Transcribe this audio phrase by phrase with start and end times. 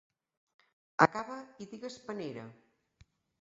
[1.05, 2.47] Acaba i digues panera.